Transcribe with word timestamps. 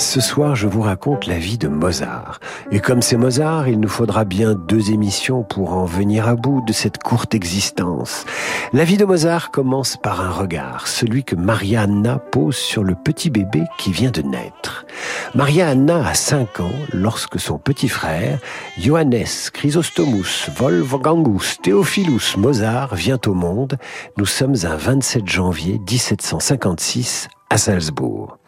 Ce 0.00 0.18
soir, 0.18 0.56
je 0.56 0.66
vous 0.66 0.80
raconte 0.80 1.26
la 1.26 1.38
vie 1.38 1.58
de 1.58 1.68
Mozart. 1.68 2.40
Et 2.72 2.80
comme 2.80 3.02
c'est 3.02 3.18
Mozart, 3.18 3.68
il 3.68 3.78
nous 3.78 3.88
faudra 3.88 4.24
bien 4.24 4.54
deux 4.54 4.92
émissions 4.92 5.42
pour 5.42 5.74
en 5.74 5.84
venir 5.84 6.26
à 6.26 6.36
bout 6.36 6.64
de 6.66 6.72
cette 6.72 7.02
courte 7.02 7.34
existence. 7.34 8.24
La 8.72 8.84
vie 8.84 8.96
de 8.96 9.04
Mozart 9.04 9.50
commence 9.50 9.98
par 9.98 10.22
un 10.22 10.30
regard, 10.30 10.88
celui 10.88 11.22
que 11.22 11.36
Maria 11.36 11.82
Anna 11.82 12.18
pose 12.18 12.56
sur 12.56 12.82
le 12.82 12.94
petit 12.94 13.28
bébé 13.28 13.64
qui 13.76 13.92
vient 13.92 14.10
de 14.10 14.22
naître. 14.22 14.86
Maria 15.34 15.68
Anna 15.68 16.08
a 16.08 16.14
5 16.14 16.60
ans 16.60 16.72
lorsque 16.94 17.38
son 17.38 17.58
petit 17.58 17.90
frère, 17.90 18.38
Johannes 18.78 19.26
Chrysostomus 19.52 20.48
Wolfgangus 20.56 21.58
Theophilus 21.62 22.38
Mozart, 22.38 22.94
vient 22.94 23.20
au 23.26 23.34
monde. 23.34 23.76
Nous 24.16 24.26
sommes 24.26 24.56
un 24.64 24.76
27 24.76 25.28
janvier 25.28 25.78
1756 25.86 27.28
à 27.50 27.58
Salzbourg. 27.58 28.39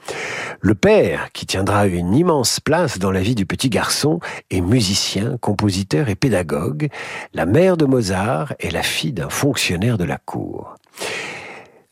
Le 0.60 0.74
père, 0.74 1.32
qui 1.32 1.44
tiendra 1.44 1.86
une 1.86 2.14
immense 2.14 2.60
place 2.60 2.98
dans 2.98 3.10
la 3.10 3.20
vie 3.20 3.34
du 3.34 3.46
petit 3.46 3.68
garçon, 3.68 4.20
est 4.50 4.60
musicien, 4.60 5.36
compositeur 5.40 6.08
et 6.08 6.14
pédagogue. 6.14 6.88
La 7.34 7.46
mère 7.46 7.76
de 7.76 7.84
Mozart 7.84 8.54
est 8.60 8.70
la 8.70 8.82
fille 8.82 9.12
d'un 9.12 9.28
fonctionnaire 9.28 9.98
de 9.98 10.04
la 10.04 10.18
cour. 10.18 10.76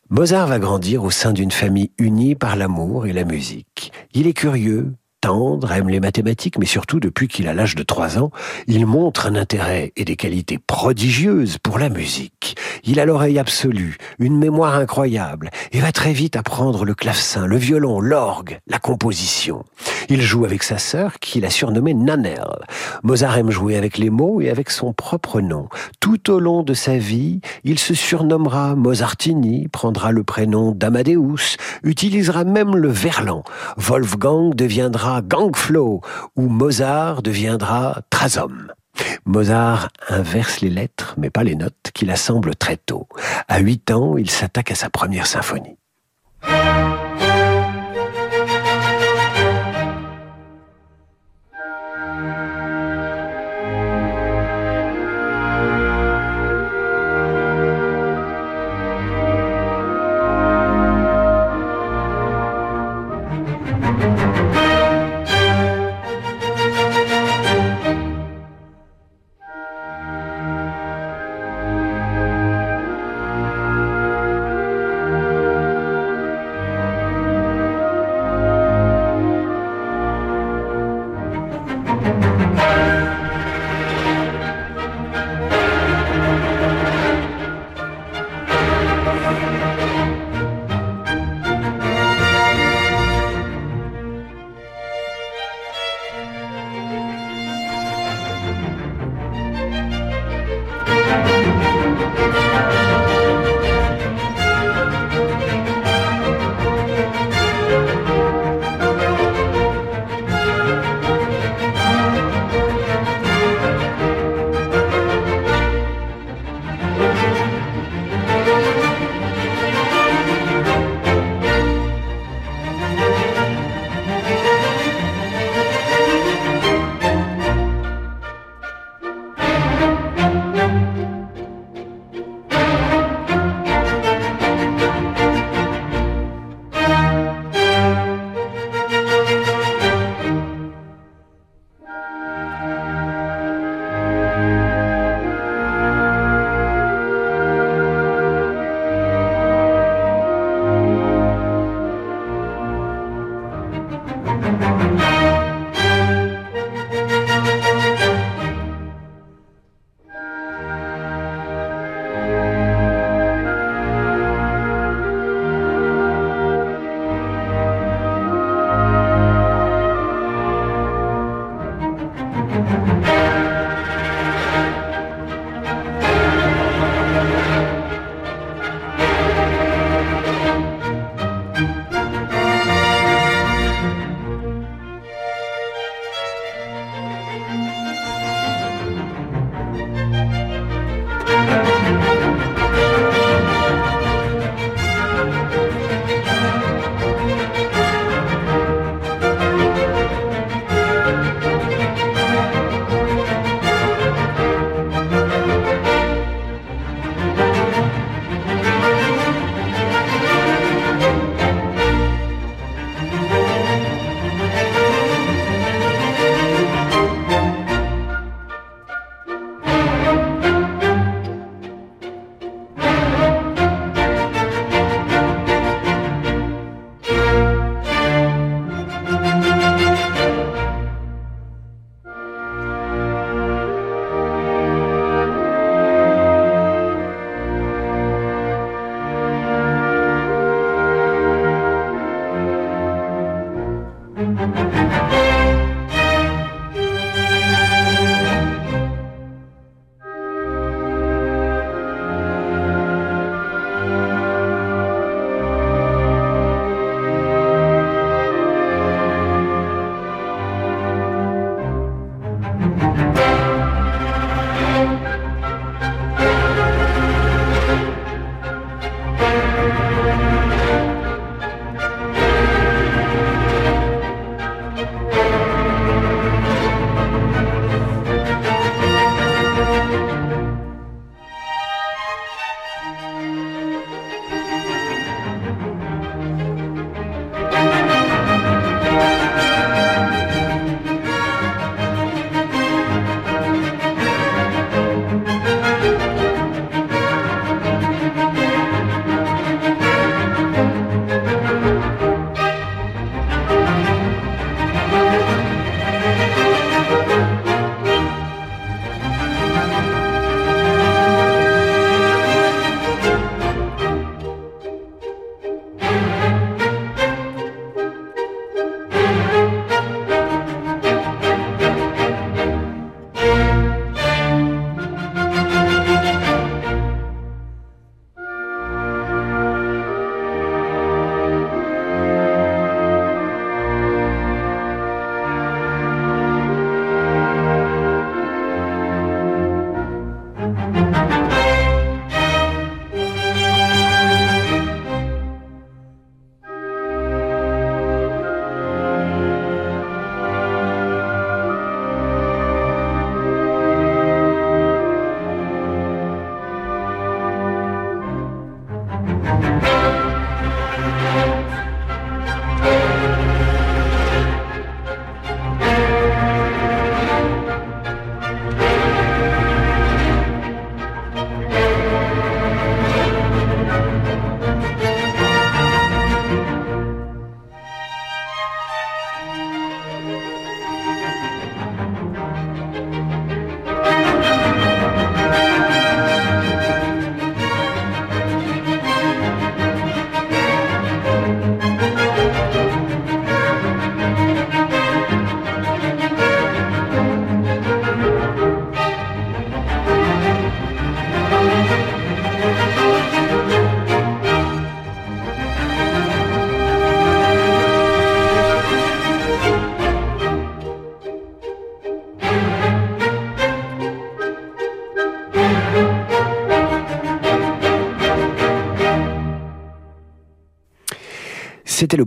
Mozart 0.09 0.47
va 0.47 0.59
grandir 0.59 1.03
au 1.03 1.09
sein 1.09 1.31
d'une 1.31 1.51
famille 1.51 1.91
unie 1.97 2.35
par 2.35 2.55
l'amour 2.55 3.07
et 3.07 3.13
la 3.13 3.23
musique. 3.23 3.91
Il 4.13 4.27
est 4.27 4.33
curieux, 4.33 4.93
tendre, 5.21 5.71
aime 5.71 5.89
les 5.89 5.99
mathématiques, 5.99 6.57
mais 6.57 6.65
surtout 6.65 6.99
depuis 6.99 7.27
qu'il 7.27 7.47
a 7.47 7.53
l'âge 7.53 7.75
de 7.75 7.83
3 7.83 8.17
ans, 8.17 8.31
il 8.67 8.85
montre 8.85 9.27
un 9.27 9.35
intérêt 9.35 9.93
et 9.95 10.03
des 10.03 10.15
qualités 10.15 10.57
prodigieuses 10.57 11.57
pour 11.59 11.77
la 11.77 11.89
musique. 11.89 12.57
Il 12.83 12.99
a 12.99 13.05
l'oreille 13.05 13.39
absolue, 13.39 13.97
une 14.17 14.37
mémoire 14.37 14.75
incroyable, 14.75 15.51
et 15.71 15.79
va 15.79 15.91
très 15.91 16.11
vite 16.11 16.35
apprendre 16.35 16.83
le 16.83 16.95
clavecin, 16.95 17.45
le 17.45 17.57
violon, 17.57 18.01
l'orgue, 18.01 18.59
la 18.67 18.79
composition. 18.79 19.63
Il 20.09 20.21
joue 20.21 20.43
avec 20.43 20.63
sa 20.63 20.79
sœur, 20.79 21.19
qu'il 21.19 21.45
a 21.45 21.49
surnommée 21.49 21.93
Nanel. 21.93 22.41
Mozart 23.03 23.37
aime 23.37 23.51
jouer 23.51 23.77
avec 23.77 23.97
les 23.97 24.09
mots 24.09 24.41
et 24.41 24.49
avec 24.49 24.71
son 24.71 24.91
propre 24.91 25.39
nom. 25.39 25.69
Tout 25.99 26.31
au 26.31 26.39
long 26.39 26.63
de 26.63 26.73
sa 26.73 26.97
vie, 26.97 27.41
il 27.63 27.77
se 27.77 27.93
surnommera 27.93 28.75
Mozartini, 28.75 29.67
prendra 29.67 30.11
le 30.11 30.23
prénom 30.23 30.71
d'Amadeus, 30.71 31.57
utilisera 31.83 32.43
même 32.43 32.75
le 32.75 32.89
verlan. 32.89 33.43
Wolfgang 33.77 34.55
deviendra 34.55 35.10
Gangflow, 35.19 35.99
où 36.37 36.47
Mozart 36.47 37.21
deviendra 37.21 38.01
Trazom. 38.09 38.71
Mozart 39.25 39.89
inverse 40.07 40.61
les 40.61 40.69
lettres, 40.69 41.15
mais 41.17 41.29
pas 41.29 41.43
les 41.43 41.55
notes, 41.55 41.91
qu'il 41.93 42.11
assemble 42.11 42.55
très 42.55 42.77
tôt. 42.77 43.07
À 43.49 43.59
8 43.59 43.91
ans, 43.91 44.17
il 44.17 44.29
s'attaque 44.29 44.71
à 44.71 44.75
sa 44.75 44.89
première 44.89 45.27
symphonie. 45.27 45.77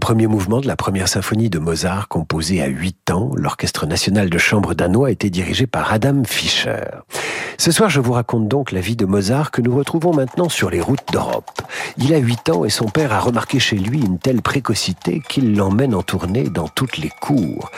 Premier 0.04 0.26
mouvement 0.26 0.60
de 0.60 0.66
la 0.66 0.76
première 0.76 1.08
symphonie 1.08 1.48
de 1.48 1.58
Mozart 1.58 2.08
composée 2.08 2.60
à 2.60 2.66
8 2.66 3.10
ans. 3.10 3.30
L'Orchestre 3.36 3.86
national 3.86 4.28
de 4.28 4.36
chambre 4.36 4.74
danois 4.74 5.10
était 5.10 5.30
dirigé 5.30 5.66
par 5.66 5.94
Adam 5.94 6.24
Fischer. 6.26 6.84
Ce 7.56 7.72
soir, 7.72 7.88
je 7.88 8.00
vous 8.00 8.12
raconte 8.12 8.46
donc 8.46 8.70
la 8.70 8.80
vie 8.80 8.96
de 8.96 9.06
Mozart 9.06 9.50
que 9.50 9.62
nous 9.62 9.74
retrouvons 9.74 10.12
maintenant 10.12 10.50
sur 10.50 10.68
les 10.68 10.82
routes 10.82 11.10
d'Europe. 11.10 11.50
Il 11.98 12.14
a 12.14 12.18
8 12.18 12.50
ans 12.50 12.64
et 12.64 12.70
son 12.70 12.86
père 12.86 13.12
a 13.12 13.20
remarqué 13.20 13.58
chez 13.58 13.76
lui 13.76 14.00
une 14.00 14.18
telle 14.18 14.42
précocité 14.42 15.22
qu'il 15.28 15.56
l'emmène 15.56 15.94
en 15.94 16.02
tournée 16.02 16.44
dans 16.44 16.68
toutes 16.68 16.98
les 16.98 17.10
cours. 17.20 17.70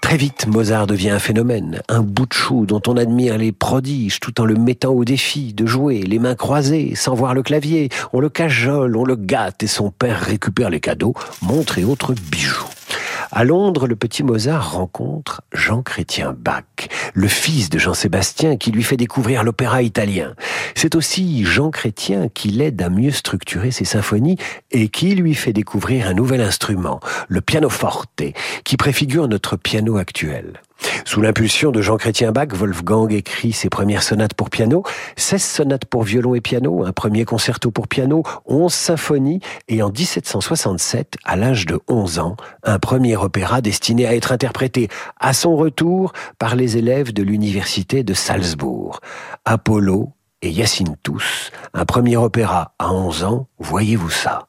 Très 0.00 0.16
vite, 0.16 0.46
Mozart 0.46 0.86
devient 0.86 1.10
un 1.10 1.18
phénomène, 1.18 1.82
un 1.88 2.00
bout 2.00 2.26
de 2.26 2.32
chou 2.32 2.66
dont 2.66 2.82
on 2.86 2.96
admire 2.96 3.38
les 3.38 3.52
prodiges 3.52 4.20
tout 4.20 4.40
en 4.40 4.44
le 4.44 4.54
mettant 4.54 4.92
au 4.92 5.04
défi 5.04 5.52
de 5.52 5.66
jouer 5.66 6.02
les 6.02 6.18
mains 6.18 6.34
croisées 6.34 6.94
sans 6.94 7.14
voir 7.14 7.34
le 7.34 7.42
clavier. 7.42 7.88
On 8.12 8.20
le 8.20 8.28
cajole, 8.28 8.96
on 8.96 9.04
le 9.04 9.16
gâte 9.16 9.62
et 9.62 9.68
son 9.68 9.90
père 9.90 10.20
récupère 10.20 10.70
les 10.70 10.80
cadeaux, 10.80 11.14
montres 11.42 11.78
et 11.78 11.84
autres 11.84 12.14
bijoux. 12.14 12.79
À 13.32 13.44
Londres, 13.44 13.86
le 13.86 13.94
petit 13.94 14.24
Mozart 14.24 14.72
rencontre 14.72 15.42
Jean 15.52 15.82
Chrétien 15.82 16.34
Bach, 16.36 16.64
le 17.14 17.28
fils 17.28 17.70
de 17.70 17.78
Jean-Sébastien 17.78 18.56
qui 18.56 18.72
lui 18.72 18.82
fait 18.82 18.96
découvrir 18.96 19.44
l'opéra 19.44 19.82
italien. 19.82 20.34
C'est 20.74 20.96
aussi 20.96 21.44
Jean 21.44 21.70
Chrétien 21.70 22.28
qui 22.28 22.48
l'aide 22.48 22.82
à 22.82 22.88
mieux 22.88 23.12
structurer 23.12 23.70
ses 23.70 23.84
symphonies 23.84 24.36
et 24.72 24.88
qui 24.88 25.14
lui 25.14 25.36
fait 25.36 25.52
découvrir 25.52 26.08
un 26.08 26.14
nouvel 26.14 26.40
instrument, 26.40 26.98
le 27.28 27.40
pianoforte, 27.40 28.20
qui 28.64 28.76
préfigure 28.76 29.28
notre 29.28 29.56
piano 29.56 29.96
actuel. 29.96 30.60
Sous 31.04 31.20
l'impulsion 31.20 31.70
de 31.70 31.82
Jean-Chrétien 31.82 32.32
Bach, 32.32 32.48
Wolfgang 32.52 33.12
écrit 33.12 33.52
ses 33.52 33.68
premières 33.68 34.02
sonates 34.02 34.34
pour 34.34 34.50
piano, 34.50 34.82
16 35.16 35.42
sonates 35.42 35.84
pour 35.84 36.02
violon 36.02 36.34
et 36.34 36.40
piano, 36.40 36.84
un 36.84 36.92
premier 36.92 37.24
concerto 37.24 37.70
pour 37.70 37.88
piano, 37.88 38.22
11 38.46 38.72
symphonies 38.72 39.40
et 39.68 39.82
en 39.82 39.90
1767, 39.90 41.16
à 41.24 41.36
l'âge 41.36 41.66
de 41.66 41.80
11 41.88 42.18
ans, 42.18 42.36
un 42.62 42.78
premier 42.78 43.16
opéra 43.16 43.60
destiné 43.60 44.06
à 44.06 44.14
être 44.14 44.32
interprété 44.32 44.88
à 45.18 45.32
son 45.32 45.56
retour 45.56 46.12
par 46.38 46.56
les 46.56 46.76
élèves 46.76 47.12
de 47.12 47.22
l'université 47.22 48.02
de 48.02 48.14
Salzbourg. 48.14 49.00
Apollo 49.44 50.12
et 50.42 50.54
Tous, 51.02 51.50
un 51.74 51.84
premier 51.84 52.16
opéra 52.16 52.72
à 52.78 52.92
11 52.92 53.24
ans, 53.24 53.48
voyez-vous 53.58 54.10
ça. 54.10 54.46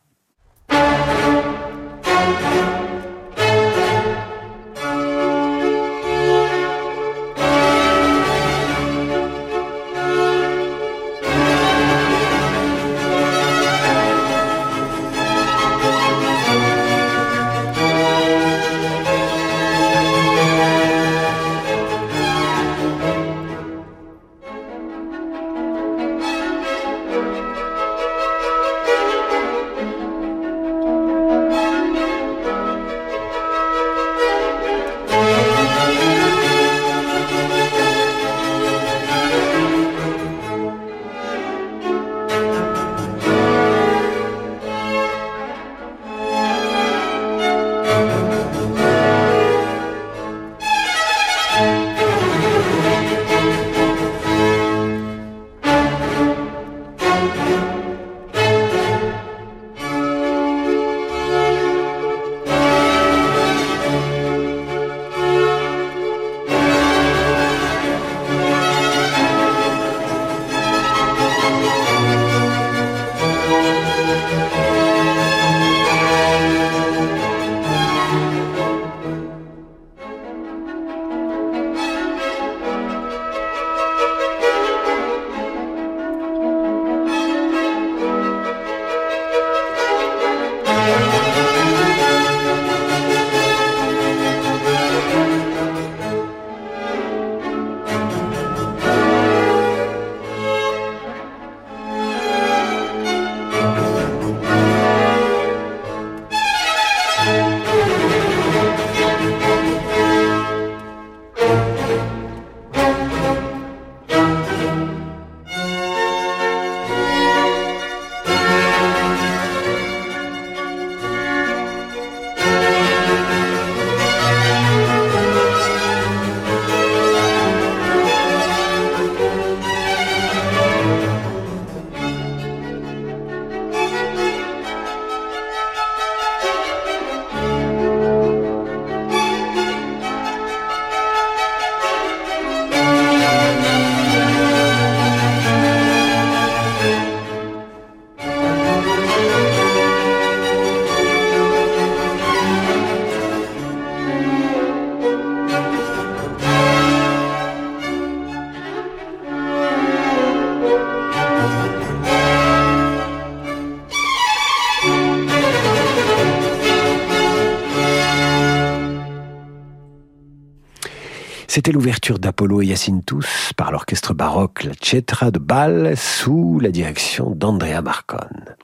C'était 171.62 171.74
l'ouverture 171.74 172.18
d'Apollo 172.18 172.64
et 172.64 172.74
tous 173.06 173.52
par 173.56 173.72
l'orchestre 173.72 174.16
baroque 174.16 174.64
La 174.64 174.72
Cetra 174.82 175.30
de 175.30 175.38
Bâle 175.38 175.96
sous 175.96 176.60
la 176.60 176.72
direction 176.72 177.36
d'Andrea 177.36 177.84
Marcone. 177.84 178.56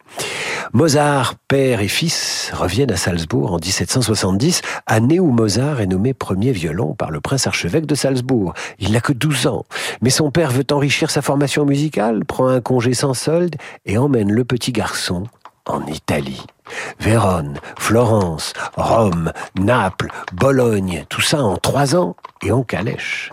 Mozart, 0.74 1.36
père 1.48 1.82
et 1.82 1.90
fils, 1.90 2.52
reviennent 2.56 2.90
à 2.90 2.98
Salzbourg 2.98 3.54
en 3.54 3.58
1770, 3.58 4.64
année 4.88 5.20
où 5.20 5.30
Mozart 5.30 5.80
est 5.80 5.86
nommé 5.86 6.16
premier 6.16 6.52
violon 6.52 6.96
par 6.96 7.12
le 7.12 7.22
prince 7.22 7.46
archevêque 7.46 7.86
de 7.86 7.94
Salzbourg. 7.94 8.56
Il 8.80 8.94
n'a 8.94 9.00
que 9.00 9.14
12 9.14 9.46
ans, 9.46 9.66
mais 10.02 10.10
son 10.10 10.32
père 10.32 10.50
veut 10.50 10.66
enrichir 10.72 11.12
sa 11.12 11.22
formation 11.22 11.66
musicale, 11.66 12.26
prend 12.26 12.48
un 12.48 12.62
congé 12.62 12.96
sans 12.96 13.14
solde 13.14 13.58
et 13.86 14.00
emmène 14.00 14.32
le 14.32 14.44
petit 14.44 14.72
garçon 14.72 15.26
en 15.70 15.86
Italie. 15.86 16.46
Vérone, 17.00 17.60
Florence, 17.78 18.54
Rome, 18.76 19.32
Naples, 19.58 20.10
Bologne, 20.34 21.06
tout 21.10 21.22
ça 21.22 21.42
en 21.42 21.58
trois 21.58 21.96
ans 21.96 22.16
et 22.44 22.52
en 22.52 22.64
calèche. 22.64 23.32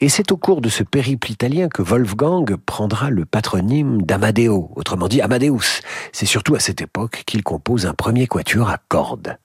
Et 0.00 0.08
c'est 0.08 0.32
au 0.32 0.36
cours 0.36 0.60
de 0.60 0.68
ce 0.68 0.82
périple 0.82 1.30
italien 1.30 1.68
que 1.68 1.82
Wolfgang 1.82 2.56
prendra 2.56 3.10
le 3.10 3.24
patronyme 3.24 4.02
d'Amadeo, 4.02 4.70
autrement 4.76 5.08
dit 5.08 5.20
Amadeus. 5.20 5.80
C'est 6.12 6.26
surtout 6.26 6.54
à 6.54 6.60
cette 6.60 6.80
époque 6.80 7.22
qu'il 7.26 7.42
compose 7.42 7.86
un 7.86 7.94
premier 7.94 8.26
quatuor 8.26 8.70
à 8.70 8.78
cordes. 8.88 9.38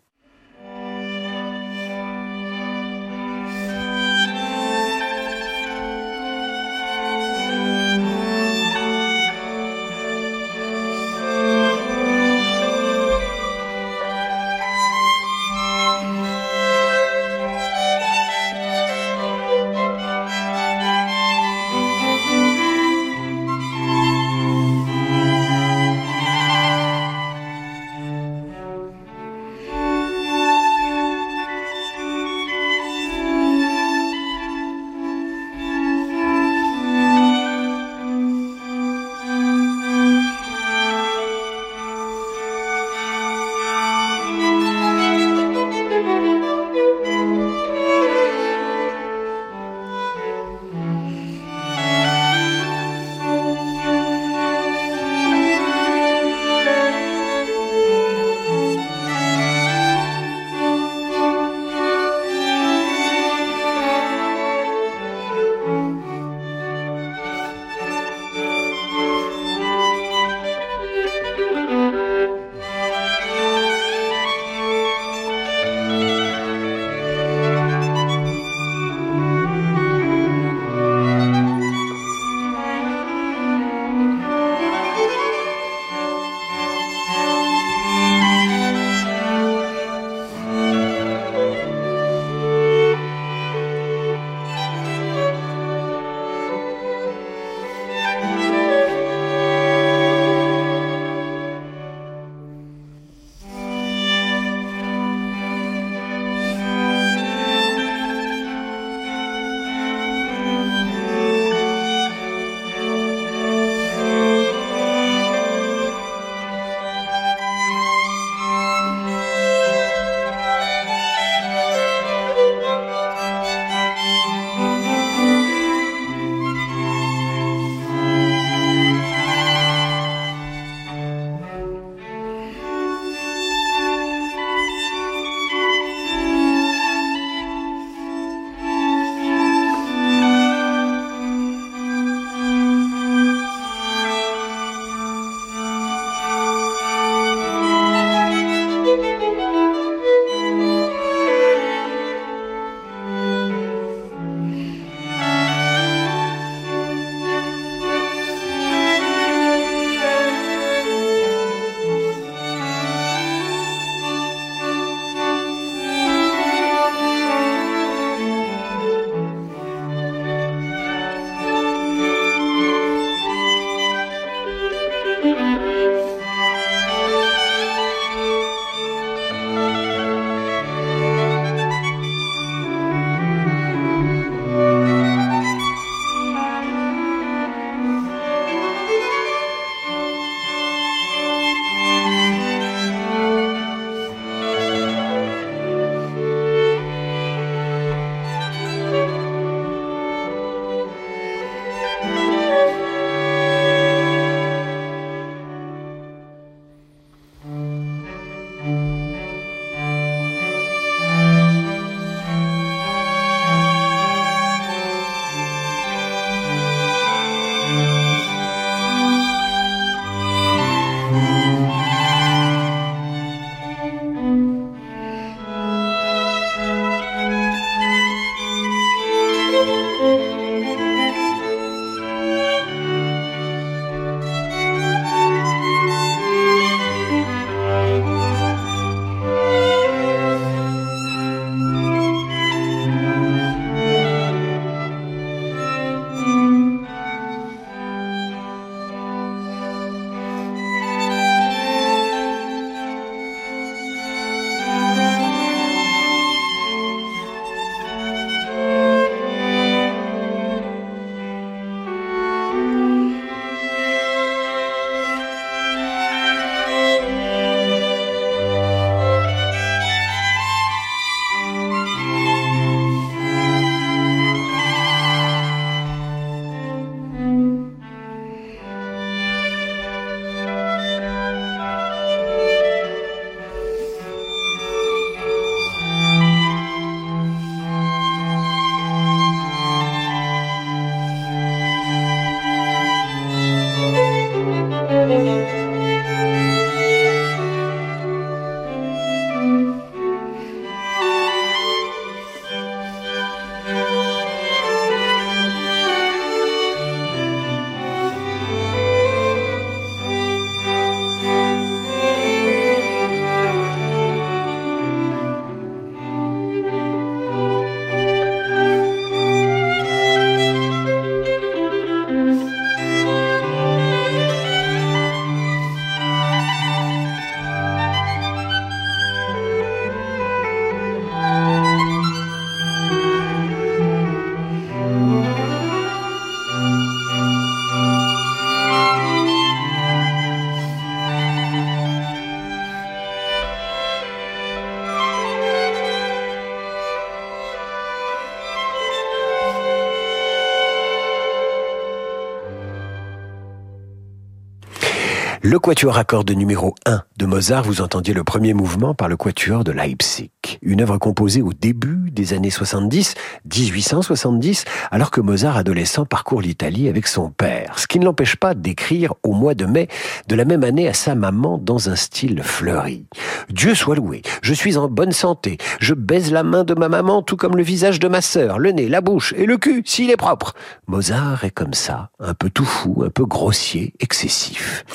Le 355.51 355.59
quatuor 355.59 355.97
à 355.97 356.05
cordes 356.05 356.31
numéro 356.31 356.75
1 356.85 357.01
de 357.17 357.25
Mozart, 357.25 357.63
vous 357.63 357.81
entendiez 357.81 358.13
le 358.13 358.23
premier 358.23 358.53
mouvement 358.53 358.93
par 358.93 359.09
le 359.09 359.17
quatuor 359.17 359.65
de 359.65 359.73
Leipzig. 359.73 360.50
Une 360.63 360.81
œuvre 360.81 360.99
composée 360.99 361.41
au 361.41 361.53
début 361.53 362.11
des 362.11 362.33
années 362.33 362.51
70, 362.51 363.15
1870, 363.45 364.65
alors 364.91 365.09
que 365.09 365.19
Mozart, 365.19 365.57
adolescent, 365.57 366.05
parcourt 366.05 366.39
l'Italie 366.39 366.87
avec 366.87 367.07
son 367.07 367.31
père. 367.31 367.79
Ce 367.79 367.87
qui 367.87 367.97
ne 367.97 368.05
l'empêche 368.05 368.35
pas 368.35 368.53
d'écrire 368.53 369.15
au 369.23 369.33
mois 369.33 369.55
de 369.55 369.65
mai 369.65 369.87
de 370.27 370.35
la 370.35 370.45
même 370.45 370.63
année 370.63 370.87
à 370.87 370.93
sa 370.93 371.15
maman 371.15 371.57
dans 371.57 371.89
un 371.89 371.95
style 371.95 372.43
fleuri. 372.43 373.07
Dieu 373.49 373.73
soit 373.73 373.95
loué, 373.95 374.21
je 374.43 374.53
suis 374.53 374.77
en 374.77 374.87
bonne 374.87 375.13
santé, 375.13 375.57
je 375.79 375.95
baise 375.95 376.31
la 376.31 376.43
main 376.43 376.63
de 376.63 376.75
ma 376.75 376.89
maman 376.89 377.23
tout 377.23 377.37
comme 377.37 377.57
le 377.57 377.63
visage 377.63 377.99
de 377.99 378.07
ma 378.07 378.21
sœur, 378.21 378.59
le 378.59 378.71
nez, 378.71 378.87
la 378.87 379.01
bouche 379.01 379.33
et 379.35 379.47
le 379.47 379.57
cul 379.57 379.81
s'il 379.85 380.11
est 380.11 380.17
propre. 380.17 380.53
Mozart 380.85 381.43
est 381.43 381.49
comme 381.49 381.73
ça, 381.73 382.11
un 382.19 382.35
peu 382.35 382.51
tout 382.51 382.65
fou, 382.65 383.03
un 383.03 383.09
peu 383.09 383.25
grossier, 383.25 383.95
excessif. 383.99 384.85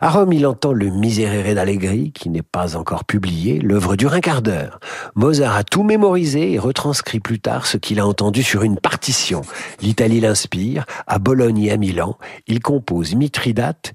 À 0.00 0.10
Rome, 0.10 0.32
il 0.32 0.48
entend 0.48 0.72
le 0.72 0.90
Miserere 0.90 1.54
d'Allegri, 1.54 2.10
qui 2.10 2.28
n'est 2.28 2.42
pas 2.42 2.76
encore 2.76 3.04
publié. 3.04 3.60
L'œuvre 3.60 3.94
dure 3.94 4.14
un 4.14 4.20
quart 4.20 4.42
d'heure. 4.42 4.80
Mozart 5.14 5.56
a 5.56 5.64
tout 5.64 5.82
mémorisé 5.82 6.52
et 6.52 6.58
retranscrit 6.58 7.20
plus 7.20 7.38
tard 7.38 7.66
ce 7.66 7.76
qu'il 7.76 8.00
a 8.00 8.06
entendu 8.06 8.42
sur 8.42 8.62
une 8.62 8.78
partition. 8.78 9.42
L'Italie 9.80 10.20
l'inspire. 10.20 10.86
À 11.06 11.18
Bologne 11.18 11.64
et 11.64 11.72
à 11.72 11.76
Milan, 11.76 12.16
il 12.46 12.60
compose 12.60 13.14
Mithridate, 13.14 13.92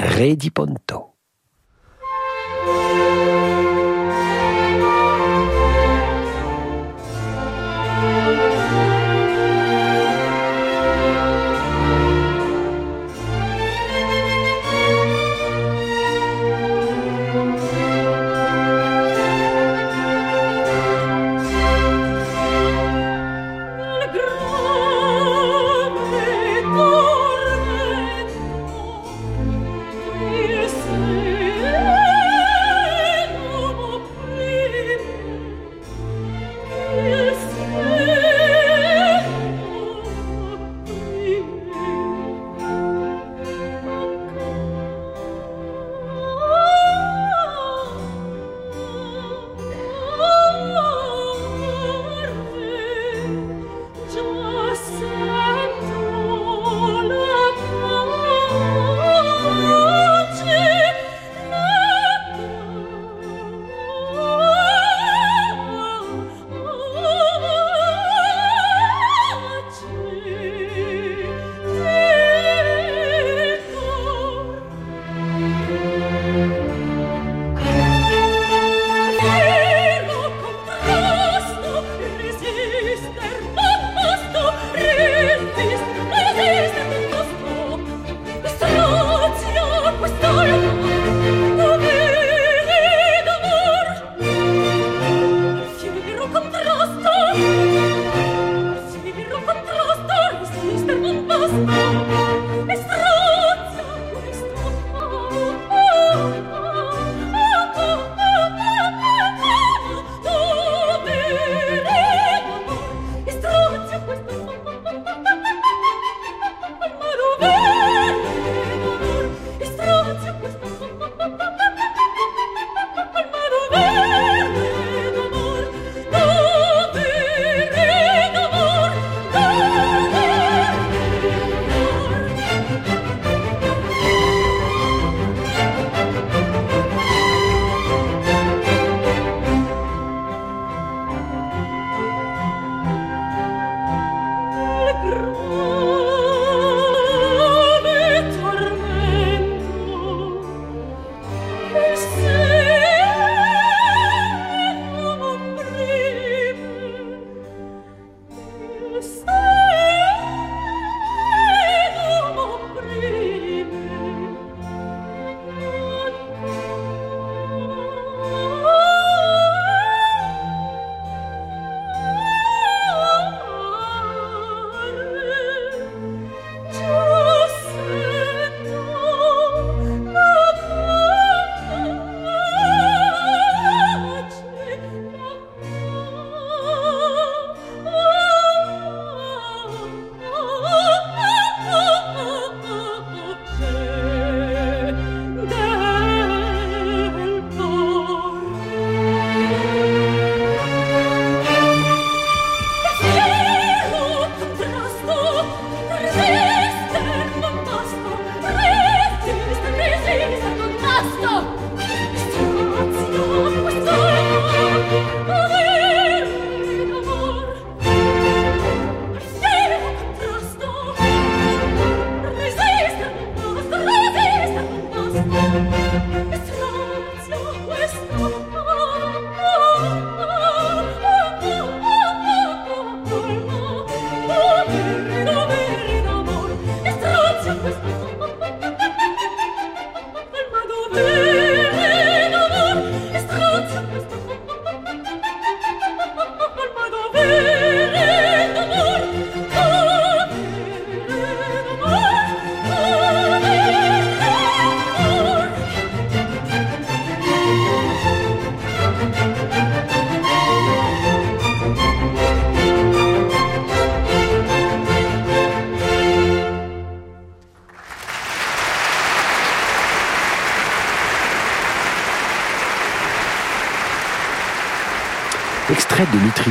Re 0.00 0.36
di 0.36 0.50
Ponto. 0.50 1.07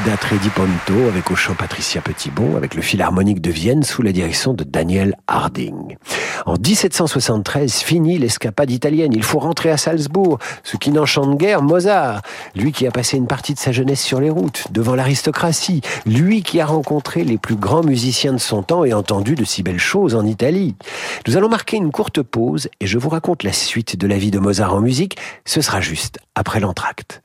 De 0.07 0.11
Mithridate 0.11 0.23
Rediponto 0.23 1.09
avec 1.09 1.31
au 1.31 1.35
chant 1.35 1.53
Patricia 1.53 2.01
Petitbon, 2.01 2.55
avec 2.55 2.75
le 2.75 2.81
Philharmonique 2.81 3.41
de 3.41 3.51
Vienne 3.51 3.83
sous 3.83 4.01
la 4.01 4.13
direction 4.13 4.53
de 4.53 4.63
Daniel 4.63 5.15
Harding. 5.27 5.97
En 6.45 6.53
1773, 6.53 7.73
fini 7.79 8.17
l'escapade 8.17 8.71
italienne. 8.71 9.11
Il 9.13 9.23
faut 9.23 9.39
rentrer 9.39 9.69
à 9.69 9.75
Salzbourg. 9.75 10.39
Ce 10.63 10.77
qui 10.77 10.91
n'enchante 10.91 11.37
guère, 11.37 11.61
Mozart. 11.61 12.21
Lui 12.55 12.71
qui 12.71 12.87
a 12.87 12.91
passé 12.91 13.17
une 13.17 13.27
partie 13.27 13.53
de 13.53 13.59
sa 13.59 13.73
jeunesse 13.73 14.01
sur 14.01 14.21
les 14.21 14.29
routes, 14.29 14.67
devant 14.71 14.95
l'aristocratie. 14.95 15.81
Lui 16.05 16.41
qui 16.41 16.61
a 16.61 16.65
rencontré 16.65 17.25
les 17.25 17.37
plus 17.37 17.55
grands 17.55 17.83
musiciens 17.83 18.33
de 18.33 18.37
son 18.37 18.63
temps 18.63 18.85
et 18.85 18.93
entendu 18.93 19.35
de 19.35 19.43
si 19.43 19.61
belles 19.61 19.77
choses 19.77 20.15
en 20.15 20.25
Italie. 20.25 20.75
Nous 21.27 21.35
allons 21.35 21.49
marquer 21.49 21.75
une 21.75 21.91
courte 21.91 22.21
pause 22.21 22.69
et 22.79 22.87
je 22.87 22.97
vous 22.97 23.09
raconte 23.09 23.43
la 23.43 23.53
suite 23.53 23.97
de 23.97 24.07
la 24.07 24.17
vie 24.17 24.31
de 24.31 24.39
Mozart 24.39 24.73
en 24.73 24.79
musique. 24.79 25.17
Ce 25.43 25.59
sera 25.59 25.81
juste 25.81 26.19
après 26.33 26.61
l'entracte. 26.61 27.21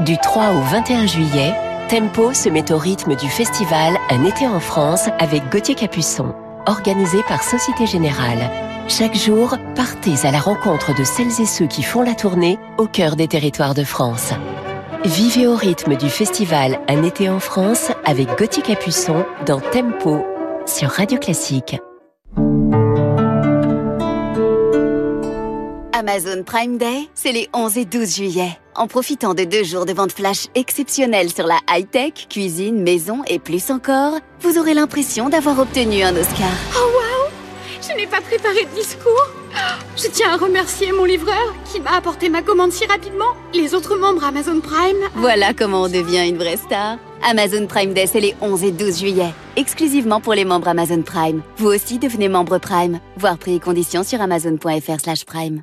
Du 0.00 0.18
3 0.18 0.50
au 0.50 0.60
21 0.60 1.06
juillet, 1.06 1.54
Tempo 1.88 2.32
se 2.32 2.48
met 2.48 2.72
au 2.72 2.78
rythme 2.78 3.14
du 3.14 3.28
festival 3.28 3.96
Un 4.10 4.24
été 4.24 4.48
en 4.48 4.58
France 4.58 5.08
avec 5.20 5.48
Gauthier 5.52 5.76
Capuçon, 5.76 6.34
organisé 6.66 7.18
par 7.28 7.44
Société 7.44 7.86
Générale. 7.86 8.50
Chaque 8.88 9.14
jour, 9.14 9.56
partez 9.76 10.26
à 10.26 10.32
la 10.32 10.40
rencontre 10.40 10.98
de 10.98 11.04
celles 11.04 11.40
et 11.40 11.46
ceux 11.46 11.68
qui 11.68 11.84
font 11.84 12.02
la 12.02 12.16
tournée 12.16 12.58
au 12.78 12.88
cœur 12.88 13.14
des 13.14 13.28
territoires 13.28 13.74
de 13.74 13.84
France. 13.84 14.32
Vivez 15.04 15.46
au 15.46 15.54
rythme 15.54 15.94
du 15.94 16.08
festival 16.08 16.80
Un 16.88 17.04
été 17.04 17.30
en 17.30 17.38
France 17.38 17.92
avec 18.04 18.36
Gauthier 18.36 18.64
Capuçon 18.64 19.24
dans 19.46 19.60
Tempo 19.60 20.26
sur 20.66 20.88
Radio 20.88 21.20
Classique. 21.20 21.76
Amazon 25.98 26.42
Prime 26.44 26.76
Day, 26.76 27.08
c'est 27.14 27.32
les 27.32 27.48
11 27.54 27.78
et 27.78 27.86
12 27.86 28.16
juillet. 28.16 28.58
En 28.74 28.86
profitant 28.86 29.32
de 29.32 29.44
deux 29.44 29.64
jours 29.64 29.86
de 29.86 29.94
vente 29.94 30.12
flash 30.12 30.48
exceptionnels 30.54 31.32
sur 31.32 31.46
la 31.46 31.58
high-tech, 31.70 32.26
cuisine, 32.28 32.82
maison 32.82 33.22
et 33.28 33.38
plus 33.38 33.70
encore, 33.70 34.12
vous 34.40 34.58
aurez 34.58 34.74
l'impression 34.74 35.30
d'avoir 35.30 35.58
obtenu 35.58 36.02
un 36.02 36.14
Oscar. 36.14 36.50
Oh 36.76 36.90
wow 36.92 37.30
Je 37.80 37.96
n'ai 37.96 38.06
pas 38.06 38.20
préparé 38.20 38.66
de 38.66 38.78
discours 38.78 39.26
Je 39.96 40.08
tiens 40.08 40.34
à 40.34 40.36
remercier 40.36 40.92
mon 40.92 41.04
livreur 41.04 41.54
qui 41.72 41.80
m'a 41.80 41.92
apporté 41.92 42.28
ma 42.28 42.42
commande 42.42 42.72
si 42.72 42.84
rapidement, 42.84 43.32
les 43.54 43.72
autres 43.72 43.96
membres 43.96 44.22
Amazon 44.22 44.60
Prime. 44.60 45.08
Voilà 45.14 45.54
comment 45.54 45.84
on 45.84 45.88
devient 45.88 46.28
une 46.28 46.36
vraie 46.36 46.58
star. 46.58 46.98
Amazon 47.26 47.66
Prime 47.66 47.94
Day, 47.94 48.06
c'est 48.06 48.20
les 48.20 48.34
11 48.42 48.64
et 48.64 48.70
12 48.70 48.98
juillet. 49.00 49.32
Exclusivement 49.56 50.20
pour 50.20 50.34
les 50.34 50.44
membres 50.44 50.68
Amazon 50.68 51.00
Prime. 51.00 51.40
Vous 51.56 51.68
aussi 51.68 51.98
devenez 51.98 52.28
membre 52.28 52.58
Prime. 52.58 53.00
Voir 53.16 53.38
prix 53.38 53.54
et 53.54 53.60
conditions 53.60 54.02
sur 54.02 54.20
amazon.fr 54.20 55.00
slash 55.00 55.24
prime. 55.24 55.62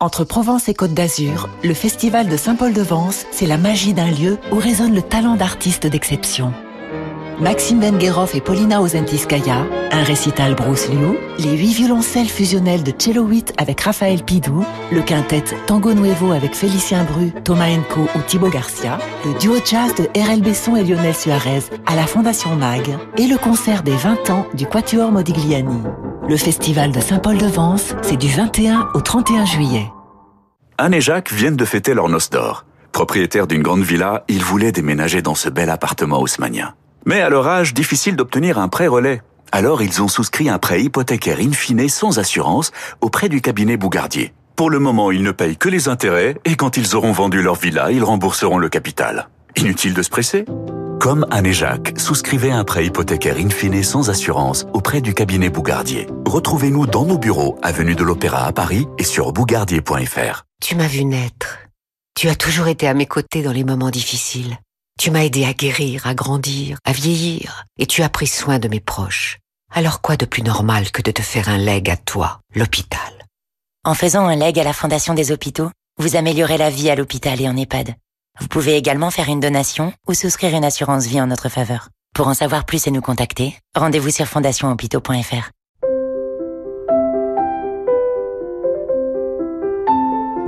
Entre 0.00 0.24
Provence 0.24 0.68
et 0.68 0.74
Côte 0.74 0.92
d'Azur, 0.92 1.48
le 1.62 1.72
festival 1.72 2.28
de 2.28 2.36
Saint-Paul-de-Vence, 2.36 3.26
c'est 3.30 3.46
la 3.46 3.58
magie 3.58 3.94
d'un 3.94 4.10
lieu 4.10 4.38
où 4.50 4.56
résonne 4.56 4.92
le 4.92 5.02
talent 5.02 5.36
d'artistes 5.36 5.86
d'exception. 5.86 6.52
Maxime 7.40 7.80
Vengerov 7.80 8.30
et 8.34 8.40
Paulina 8.40 8.80
Ozentiskaya, 8.80 9.66
un 9.90 10.02
récital 10.04 10.54
Bruce 10.54 10.88
Liu, 10.88 11.18
les 11.38 11.56
huit 11.56 11.74
violoncelles 11.74 12.28
fusionnelles 12.28 12.84
de 12.84 12.92
Cello 12.96 13.24
8 13.26 13.54
avec 13.58 13.80
Raphaël 13.80 14.22
Pidou, 14.22 14.64
le 14.92 15.02
quintet 15.02 15.44
Tango 15.66 15.94
Nuevo 15.94 16.30
avec 16.32 16.54
Félicien 16.54 17.04
Bru, 17.04 17.32
Thomas 17.42 17.70
Enco 17.70 18.02
ou 18.14 18.20
Thibaut 18.26 18.50
Garcia, 18.50 18.98
le 19.24 19.36
duo 19.38 19.56
jazz 19.64 19.94
de 19.96 20.04
RL 20.16 20.42
Besson 20.42 20.76
et 20.76 20.84
Lionel 20.84 21.14
Suarez 21.14 21.62
à 21.86 21.96
la 21.96 22.06
Fondation 22.06 22.54
MAG 22.54 22.96
et 23.18 23.26
le 23.26 23.36
concert 23.36 23.82
des 23.82 23.96
20 23.96 24.30
ans 24.30 24.46
du 24.54 24.66
Quatuor 24.66 25.10
Modigliani. 25.10 25.82
Le 26.28 26.36
festival 26.36 26.92
de 26.92 27.00
Saint-Paul-de-Vence, 27.00 27.96
c'est 28.02 28.16
du 28.16 28.28
21 28.28 28.90
au 28.94 29.00
31 29.00 29.44
juillet. 29.44 29.90
Anne 30.78 30.94
et 30.94 31.00
Jacques 31.00 31.32
viennent 31.32 31.56
de 31.56 31.64
fêter 31.64 31.94
leur 31.94 32.08
noce 32.08 32.30
d'or. 32.30 32.64
Propriétaires 32.92 33.48
d'une 33.48 33.62
grande 33.62 33.82
villa, 33.82 34.24
ils 34.28 34.44
voulaient 34.44 34.72
déménager 34.72 35.20
dans 35.20 35.34
ce 35.34 35.48
bel 35.48 35.68
appartement 35.68 36.20
haussmanien. 36.20 36.74
Mais 37.06 37.20
à 37.20 37.28
leur 37.28 37.46
âge, 37.46 37.74
difficile 37.74 38.16
d'obtenir 38.16 38.58
un 38.58 38.68
prêt 38.68 38.86
relais. 38.86 39.22
Alors 39.52 39.82
ils 39.82 40.02
ont 40.02 40.08
souscrit 40.08 40.48
un 40.48 40.58
prêt 40.58 40.82
hypothécaire 40.82 41.38
in 41.40 41.52
fine 41.52 41.88
sans 41.88 42.18
assurance 42.18 42.72
auprès 43.00 43.28
du 43.28 43.40
cabinet 43.40 43.76
Bougardier. 43.76 44.32
Pour 44.56 44.70
le 44.70 44.78
moment, 44.78 45.10
ils 45.10 45.22
ne 45.22 45.32
payent 45.32 45.56
que 45.56 45.68
les 45.68 45.88
intérêts 45.88 46.36
et 46.44 46.56
quand 46.56 46.76
ils 46.76 46.94
auront 46.96 47.12
vendu 47.12 47.42
leur 47.42 47.56
villa, 47.56 47.90
ils 47.90 48.04
rembourseront 48.04 48.58
le 48.58 48.68
capital. 48.68 49.28
Inutile 49.56 49.94
de 49.94 50.02
se 50.02 50.10
presser 50.10 50.44
Comme 50.98 51.26
Anne 51.30 51.46
et 51.46 51.52
Jacques, 51.52 51.92
souscrivez 51.96 52.50
un 52.50 52.64
prêt 52.64 52.86
hypothécaire 52.86 53.36
in 53.36 53.50
fine 53.50 53.82
sans 53.82 54.10
assurance 54.10 54.66
auprès 54.72 55.00
du 55.00 55.12
cabinet 55.12 55.50
Bougardier. 55.50 56.06
Retrouvez-nous 56.26 56.86
dans 56.86 57.04
nos 57.04 57.18
bureaux, 57.18 57.58
avenue 57.62 57.94
de 57.94 58.04
l'Opéra 58.04 58.46
à 58.46 58.52
Paris 58.52 58.86
et 58.98 59.04
sur 59.04 59.32
bougardier.fr. 59.32 60.44
Tu 60.62 60.74
m'as 60.76 60.88
vu 60.88 61.04
naître. 61.04 61.58
Tu 62.16 62.28
as 62.28 62.36
toujours 62.36 62.68
été 62.68 62.88
à 62.88 62.94
mes 62.94 63.06
côtés 63.06 63.42
dans 63.42 63.52
les 63.52 63.64
moments 63.64 63.90
difficiles. 63.90 64.56
Tu 64.98 65.10
m'as 65.10 65.24
aidé 65.24 65.44
à 65.44 65.52
guérir, 65.52 66.06
à 66.06 66.14
grandir, 66.14 66.78
à 66.84 66.92
vieillir, 66.92 67.64
et 67.78 67.86
tu 67.86 68.02
as 68.02 68.08
pris 68.08 68.26
soin 68.26 68.58
de 68.58 68.68
mes 68.68 68.80
proches. 68.80 69.38
Alors 69.72 70.00
quoi 70.00 70.16
de 70.16 70.24
plus 70.24 70.42
normal 70.42 70.90
que 70.92 71.02
de 71.02 71.10
te 71.10 71.20
faire 71.20 71.48
un 71.48 71.58
leg 71.58 71.90
à 71.90 71.96
toi, 71.96 72.40
l'hôpital? 72.54 73.00
En 73.84 73.94
faisant 73.94 74.26
un 74.26 74.36
leg 74.36 74.58
à 74.58 74.64
la 74.64 74.72
Fondation 74.72 75.14
des 75.14 75.32
hôpitaux, 75.32 75.70
vous 75.98 76.16
améliorez 76.16 76.58
la 76.58 76.70
vie 76.70 76.90
à 76.90 76.94
l'hôpital 76.94 77.40
et 77.40 77.48
en 77.48 77.56
EHPAD. 77.56 77.94
Vous 78.40 78.48
pouvez 78.48 78.76
également 78.76 79.10
faire 79.10 79.28
une 79.28 79.40
donation 79.40 79.92
ou 80.08 80.14
souscrire 80.14 80.54
une 80.56 80.64
assurance 80.64 81.06
vie 81.06 81.20
en 81.20 81.26
notre 81.26 81.48
faveur. 81.48 81.88
Pour 82.14 82.28
en 82.28 82.34
savoir 82.34 82.64
plus 82.64 82.86
et 82.86 82.90
nous 82.90 83.00
contacter, 83.00 83.58
rendez-vous 83.74 84.10
sur 84.10 84.26
fondationhôpitaux.fr. 84.26 85.50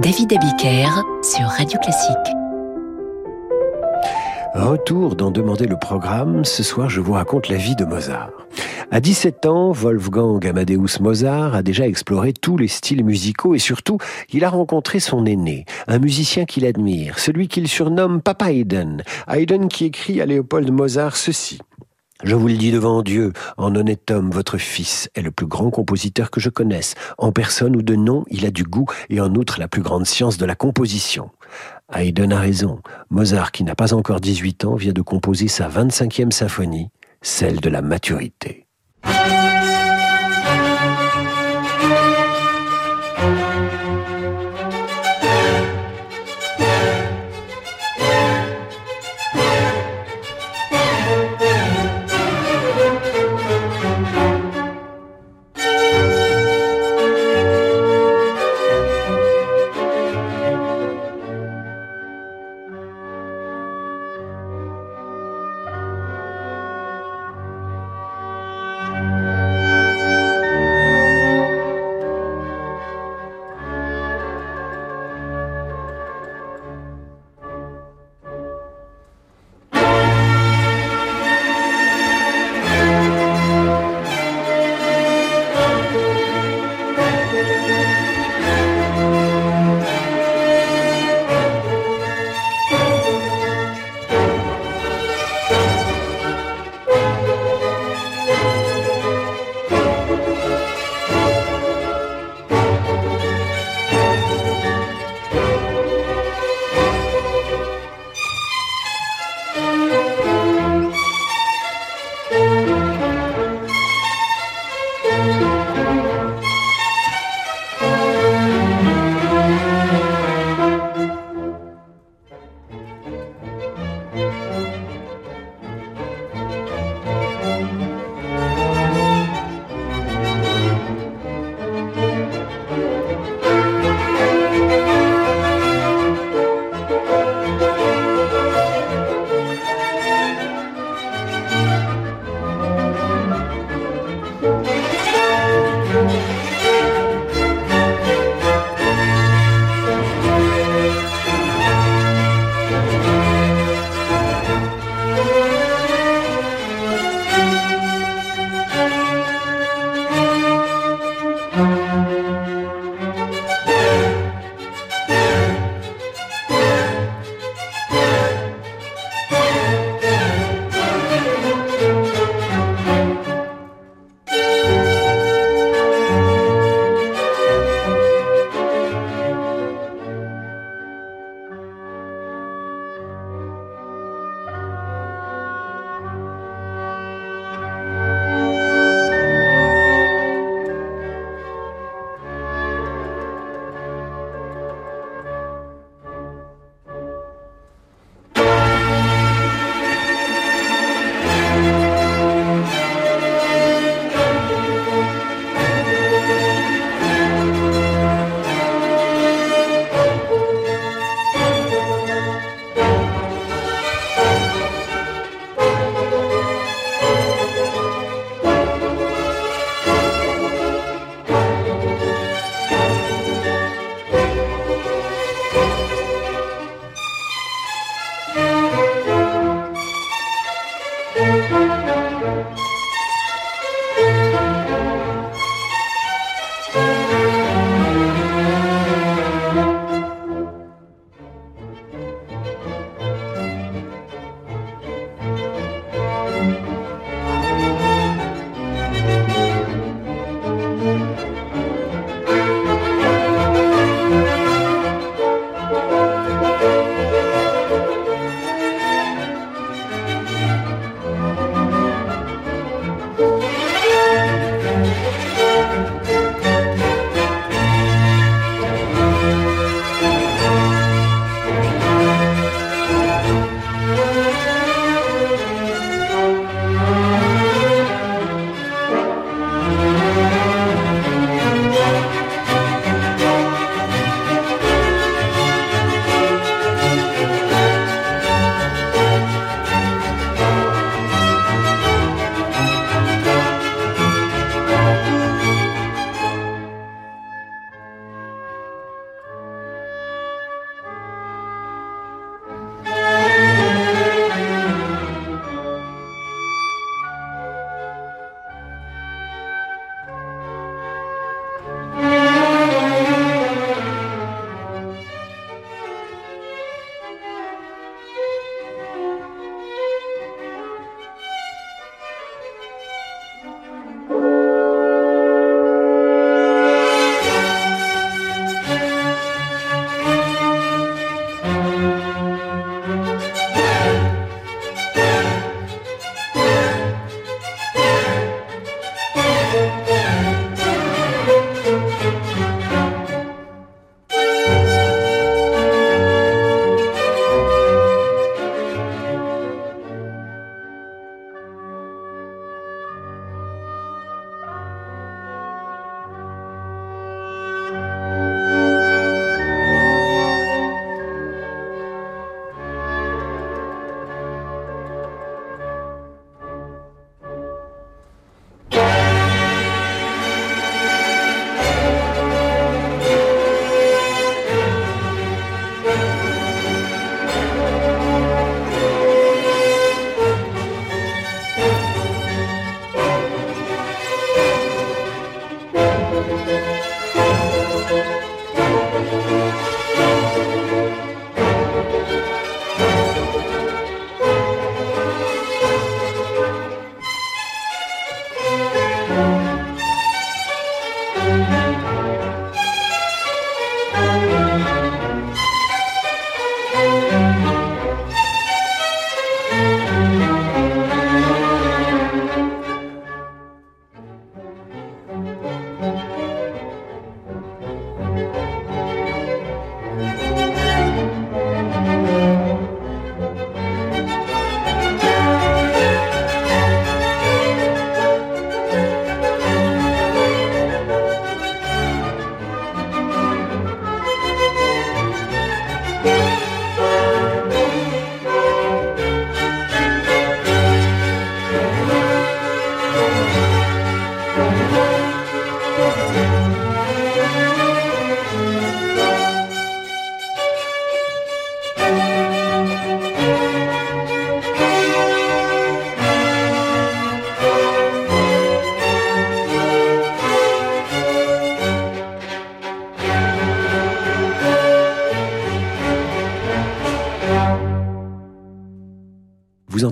David 0.00 0.32
Abiker 0.32 0.88
sur 1.22 1.46
Radio 1.48 1.78
Classique. 1.80 2.45
Retour 4.54 5.16
d'en 5.16 5.30
demander 5.30 5.66
le 5.66 5.78
programme. 5.78 6.44
Ce 6.44 6.62
soir, 6.62 6.88
je 6.88 7.00
vous 7.00 7.12
raconte 7.12 7.48
la 7.48 7.56
vie 7.56 7.76
de 7.76 7.84
Mozart. 7.84 8.30
À 8.90 9.00
17 9.00 9.46
ans, 9.46 9.72
Wolfgang 9.72 10.46
Amadeus 10.46 11.00
Mozart 11.00 11.54
a 11.54 11.62
déjà 11.62 11.86
exploré 11.86 12.32
tous 12.32 12.56
les 12.56 12.68
styles 12.68 13.04
musicaux 13.04 13.54
et 13.54 13.58
surtout, 13.58 13.98
il 14.30 14.44
a 14.44 14.48
rencontré 14.48 15.00
son 15.00 15.26
aîné, 15.26 15.64
un 15.88 15.98
musicien 15.98 16.44
qu'il 16.44 16.64
admire, 16.64 17.18
celui 17.18 17.48
qu'il 17.48 17.68
surnomme 17.68 18.22
Papa 18.22 18.52
Haydn. 18.52 19.02
Haydn 19.28 19.68
qui 19.68 19.84
écrit 19.84 20.20
à 20.20 20.26
Léopold 20.26 20.70
Mozart 20.70 21.16
ceci. 21.16 21.58
Je 22.24 22.34
vous 22.34 22.48
le 22.48 22.54
dis 22.54 22.72
devant 22.72 23.02
Dieu, 23.02 23.34
en 23.58 23.74
honnête 23.74 24.10
homme, 24.10 24.30
votre 24.30 24.56
fils 24.56 25.10
est 25.14 25.20
le 25.20 25.30
plus 25.30 25.46
grand 25.46 25.70
compositeur 25.70 26.30
que 26.30 26.40
je 26.40 26.48
connaisse. 26.48 26.94
En 27.18 27.30
personne 27.30 27.76
ou 27.76 27.82
de 27.82 27.94
nom, 27.94 28.24
il 28.30 28.46
a 28.46 28.50
du 28.50 28.62
goût 28.62 28.86
et 29.10 29.20
en 29.20 29.34
outre 29.34 29.60
la 29.60 29.68
plus 29.68 29.82
grande 29.82 30.06
science 30.06 30.38
de 30.38 30.46
la 30.46 30.54
composition. 30.54 31.30
Haydn 31.92 32.32
a 32.32 32.40
raison. 32.40 32.80
Mozart, 33.10 33.52
qui 33.52 33.62
n'a 33.62 33.76
pas 33.76 33.94
encore 33.94 34.20
18 34.20 34.64
ans, 34.64 34.74
vient 34.74 34.92
de 34.92 35.02
composer 35.02 35.46
sa 35.46 35.68
25e 35.68 36.32
symphonie, 36.32 36.90
celle 37.22 37.60
de 37.60 37.70
la 37.70 37.80
maturité. 37.80 38.65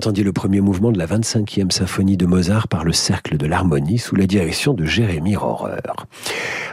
Entendiez 0.05 0.23
le 0.23 0.33
premier 0.33 0.61
mouvement 0.61 0.91
de 0.91 0.99
la 0.99 1.07
25e 1.07 1.71
symphonie 1.71 2.15
de 2.15 2.27
Mozart 2.27 2.67
par 2.67 2.83
le 2.83 2.93
Cercle 2.93 3.37
de 3.37 3.47
l'Harmonie 3.47 3.97
sous 3.97 4.15
la 4.15 4.27
direction 4.27 4.75
de 4.75 4.85
Jérémy 4.85 5.35
Rohrer. 5.35 5.81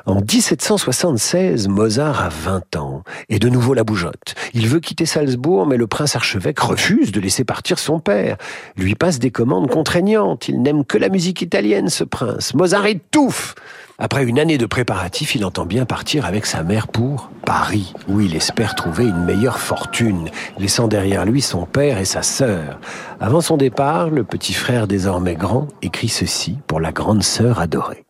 En 0.04 0.16
1776, 0.16 1.68
Mozart 1.68 2.22
a 2.22 2.28
20 2.28 2.76
ans 2.76 3.04
et 3.30 3.38
de 3.38 3.48
nouveau 3.48 3.72
la 3.72 3.84
bougeotte. 3.84 4.34
Il 4.52 4.68
veut 4.68 4.80
quitter 4.80 5.06
Salzbourg, 5.06 5.66
mais 5.66 5.78
le 5.78 5.86
prince 5.86 6.14
archevêque 6.14 6.60
refuse 6.60 7.10
de 7.10 7.20
laisser 7.20 7.44
partir 7.44 7.78
son 7.78 8.00
père. 8.00 8.36
Lui 8.76 8.96
passe 8.96 9.18
des 9.18 9.30
commandes 9.30 9.70
contraignantes. 9.70 10.48
Il 10.48 10.60
n'aime 10.60 10.84
que 10.84 10.98
la 10.98 11.08
musique 11.08 11.40
italienne, 11.40 11.88
ce 11.88 12.04
prince. 12.04 12.52
Mozart 12.52 12.84
étouffe. 12.84 13.54
Après 14.05 14.24
une 14.24 14.40
année 14.40 14.59
de 14.59 14.66
préparatifs, 14.66 15.36
il 15.36 15.44
entend 15.44 15.64
bien 15.64 15.84
partir 15.84 16.26
avec 16.26 16.44
sa 16.44 16.64
mère 16.64 16.88
pour 16.88 17.30
Paris, 17.46 17.94
où 18.09 18.20
il 18.20 18.34
espère 18.34 18.74
trouver 18.74 19.05
une 19.05 19.24
meilleure 19.24 19.61
fortune, 19.61 20.28
laissant 20.59 20.88
derrière 20.88 21.24
lui 21.24 21.40
son 21.40 21.66
père 21.66 21.98
et 21.98 22.05
sa 22.05 22.22
sœur. 22.22 22.80
Avant 23.20 23.40
son 23.40 23.57
départ, 23.57 24.11
le 24.11 24.24
petit 24.24 24.55
frère 24.55 24.88
désormais 24.88 25.36
grand 25.36 25.68
écrit 25.82 26.09
ceci 26.09 26.59
pour 26.66 26.80
la 26.80 26.90
grande 26.90 27.22
sœur 27.22 27.61
adorée. 27.61 28.05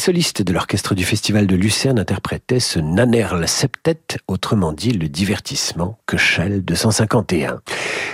Solistes 0.00 0.42
de 0.42 0.52
l'orchestre 0.52 0.94
du 0.94 1.04
Festival 1.04 1.46
de 1.46 1.54
Lucerne 1.54 1.98
interprétaient 1.98 2.58
ce 2.58 2.80
Nanerl 2.80 3.46
Septet, 3.46 4.00
autrement 4.26 4.72
dit 4.72 4.92
le 4.92 5.08
divertissement 5.08 5.98
que 6.06 6.16
Shell 6.16 6.64
251. 6.64 7.60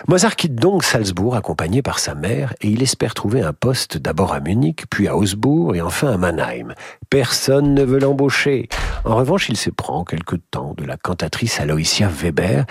Mozart 0.08 0.36
quitte 0.36 0.56
donc 0.56 0.82
Salzbourg 0.82 1.36
accompagné 1.36 1.82
par 1.82 1.98
sa 1.98 2.14
mère 2.14 2.52
et 2.60 2.68
il 2.68 2.82
espère 2.82 3.14
trouver 3.14 3.40
un 3.40 3.52
poste 3.52 3.98
d'abord 3.98 4.34
à 4.34 4.40
Munich, 4.40 4.84
puis 4.90 5.06
à 5.06 5.16
Augsbourg 5.16 5.74
et 5.76 5.80
enfin 5.80 6.12
à 6.12 6.16
Mannheim. 6.16 6.74
Personne 7.08 7.72
ne 7.72 7.84
veut 7.84 8.00
l'embaucher. 8.00 8.68
En 9.06 9.14
revanche, 9.14 9.48
il 9.48 9.56
se 9.56 9.70
prend 9.70 10.02
quelque 10.02 10.34
temps 10.34 10.74
de 10.76 10.84
la 10.84 10.96
cantatrice 10.96 11.60
Aloysia 11.60 12.08
Weber 12.08 12.64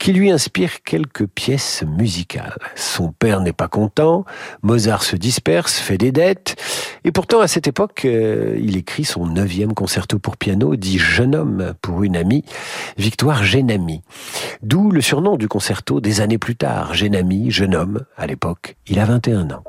qui 0.00 0.14
lui 0.14 0.30
inspire 0.30 0.82
quelques 0.82 1.26
pièces 1.26 1.84
musicales. 1.86 2.56
Son 2.76 3.12
père 3.12 3.42
n'est 3.42 3.52
pas 3.52 3.68
content, 3.68 4.24
Mozart 4.62 5.02
se 5.02 5.16
disperse, 5.16 5.78
fait 5.78 5.98
des 5.98 6.10
dettes 6.10 6.56
et 7.04 7.12
pourtant 7.12 7.40
à 7.40 7.46
cette 7.46 7.66
époque, 7.66 8.06
euh, 8.06 8.56
il 8.58 8.78
écrit 8.78 9.04
son 9.04 9.26
neuvième 9.26 9.74
concerto 9.74 10.18
pour 10.18 10.38
piano, 10.38 10.76
dit 10.76 10.98
Jeune 10.98 11.34
homme 11.34 11.74
pour 11.82 12.04
une 12.04 12.16
amie, 12.16 12.44
Victoire 12.96 13.44
Génami. 13.44 14.00
D'où 14.62 14.90
le 14.90 15.02
surnom 15.02 15.36
du 15.36 15.46
concerto 15.46 16.00
des 16.00 16.22
années 16.22 16.38
plus 16.38 16.56
tard, 16.56 16.94
Génami, 16.94 17.50
jeune 17.50 17.74
homme, 17.74 18.00
à 18.16 18.26
l'époque, 18.26 18.76
il 18.86 18.98
a 18.98 19.04
21 19.04 19.50
ans. 19.50 19.64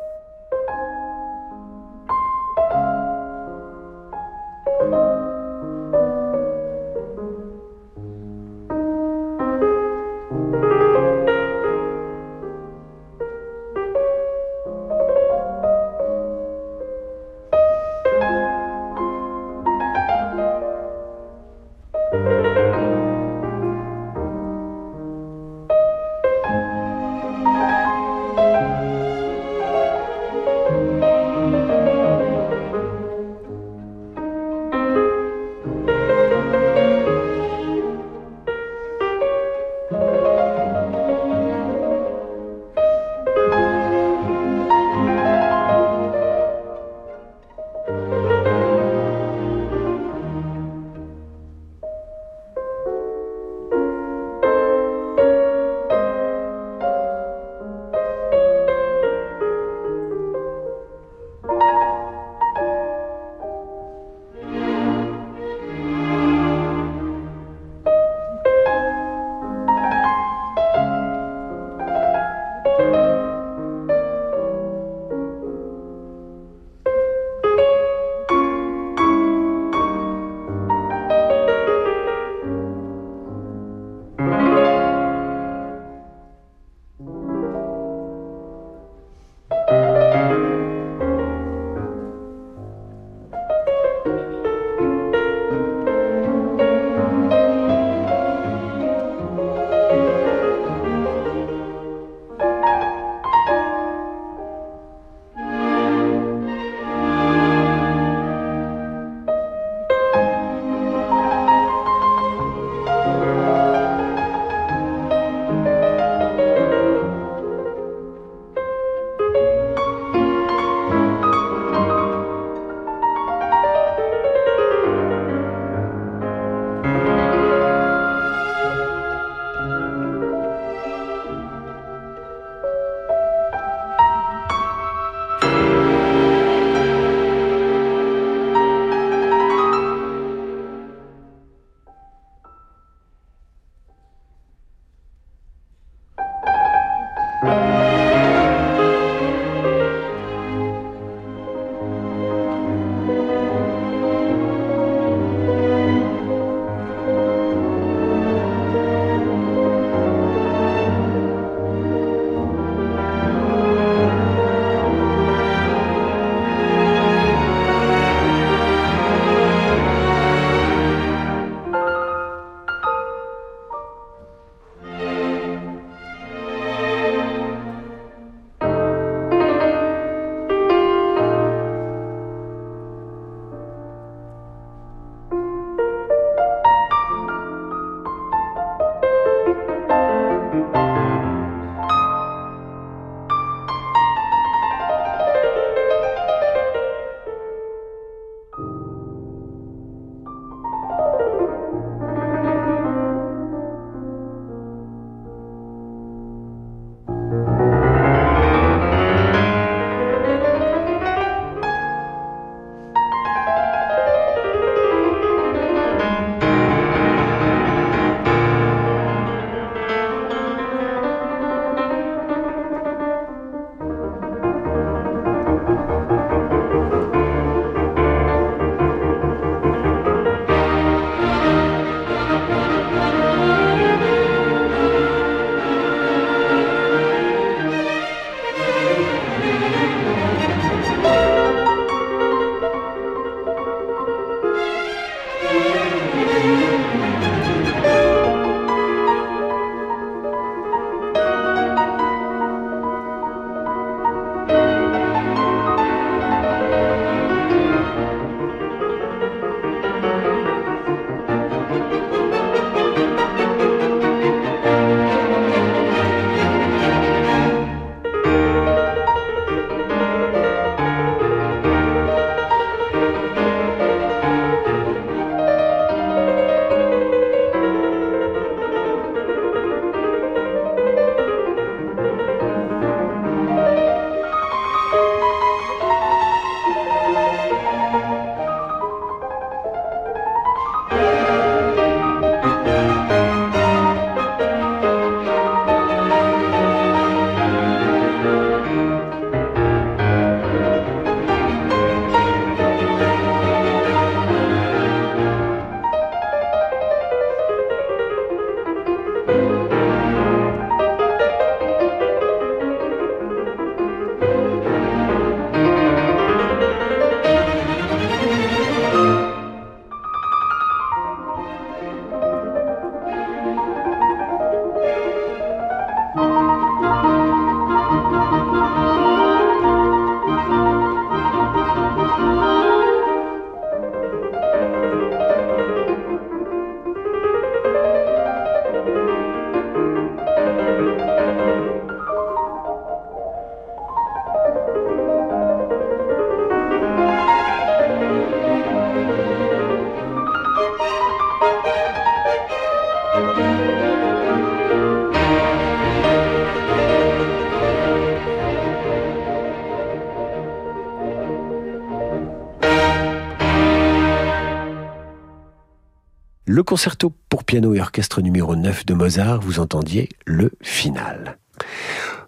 Concerto 366.73 367.13
pour 367.29 367.43
piano 367.43 367.75
et 367.75 367.81
orchestre 367.81 368.23
numéro 368.23 368.55
9 368.55 368.87
de 368.87 368.95
Mozart, 368.95 369.41
vous 369.41 369.59
entendiez 369.59 370.09
le 370.25 370.53
final. 370.63 371.37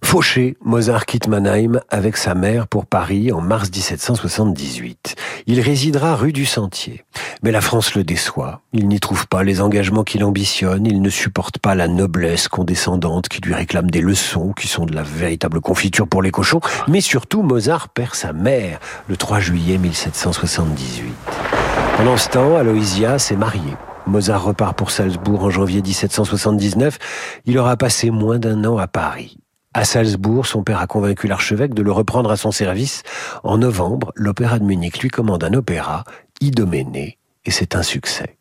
Fauché, 0.04 0.56
Mozart 0.64 1.08
quitte 1.08 1.28
Mannheim 1.28 1.82
avec 1.90 2.16
sa 2.16 2.36
mère 2.36 2.68
pour 2.68 2.86
Paris 2.86 3.32
en 3.32 3.42
mars 3.42 3.72
1778. 3.72 5.16
Il 5.48 5.62
résidera 5.62 6.16
rue 6.16 6.32
du 6.32 6.46
Sentier. 6.46 7.06
Mais 7.42 7.50
la 7.50 7.60
France 7.60 7.96
le 7.96 8.04
déçoit. 8.04 8.62
Il 8.72 8.88
n'y 8.88 9.00
trouve 9.00 9.28
pas 9.28 9.42
les 9.42 9.62
engagements 9.62 10.04
qu'il 10.04 10.24
ambitionne. 10.24 10.86
Il 10.86 11.02
ne 11.02 11.10
supporte 11.10 11.58
pas 11.58 11.74
la 11.74 11.88
noblesse 11.88 12.48
condescendante 12.48 13.30
qui 13.30 13.42
lui 13.42 13.56
réclame 13.56 13.90
des 13.90 14.02
leçons 14.02 14.54
qui 14.54 14.68
sont 14.68 14.86
de 14.86 14.94
la 14.94 15.02
véritable 15.02 15.60
confiture 15.60 16.08
pour 16.08 16.22
les 16.22 16.30
cochons. 16.30 16.62
Mais 16.88 17.02
surtout, 17.02 17.42
Mozart 17.42 17.90
perd 17.90 18.14
sa 18.14 18.32
mère 18.32 18.80
le 19.08 19.18
3 19.18 19.40
juillet 19.40 19.80
1778. 19.80 21.16
Pendant 21.98 22.18
ce 22.18 22.30
temps, 22.30 22.58
Aloysia 22.58 23.18
s'est 23.18 23.38
mariée. 23.38 23.74
Mozart 24.08 24.44
repart 24.44 24.78
pour 24.78 24.92
Salzbourg 24.92 25.44
en 25.44 25.50
janvier 25.50 25.82
1779. 25.82 26.98
Il 27.46 27.58
aura 27.58 27.78
passé 27.78 28.12
moins 28.12 28.40
d'un 28.40 28.64
an 28.66 28.78
à 28.78 28.88
Paris. 28.88 29.38
À 29.74 29.84
Salzbourg, 29.84 30.46
son 30.46 30.64
père 30.64 30.80
a 30.80 30.88
convaincu 30.88 31.28
l'archevêque 31.28 31.74
de 31.74 31.82
le 31.82 31.92
reprendre 31.92 32.32
à 32.32 32.38
son 32.38 32.52
service. 32.52 33.04
En 33.44 33.58
novembre, 33.58 34.14
l'Opéra 34.16 34.60
de 34.60 34.64
Munich 34.64 35.00
lui 35.00 35.10
commande 35.10 35.44
un 35.44 35.54
opéra, 35.54 36.06
Idoménée, 36.40 37.18
et 37.44 37.52
c'est 37.52 37.76
un 37.76 37.84
succès. 37.84 38.38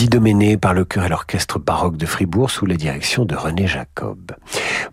d'Idoménée 0.00 0.56
par 0.56 0.72
le 0.72 0.86
chœur 0.86 1.04
et 1.04 1.08
l'orchestre 1.10 1.58
baroque 1.58 1.98
de 1.98 2.06
Fribourg 2.06 2.50
sous 2.50 2.64
la 2.64 2.76
direction 2.76 3.26
de 3.26 3.34
René 3.34 3.66
Jacob. 3.66 4.32